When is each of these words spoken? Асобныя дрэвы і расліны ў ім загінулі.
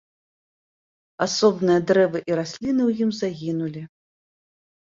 Асобныя 1.25 1.79
дрэвы 1.91 2.19
і 2.31 2.39
расліны 2.39 2.81
ў 2.89 3.07
ім 3.07 3.15
загінулі. 3.21 3.81